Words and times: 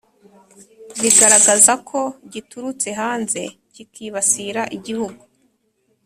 bigaragaza 1.01 1.73
ko 1.89 1.99
giturutse 2.33 2.89
hanze 2.99 3.41
kikibasira 3.73 4.61
igihugu 4.77 5.21